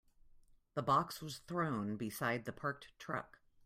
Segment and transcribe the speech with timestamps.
[0.73, 3.37] The box was thrown beside the parked truck.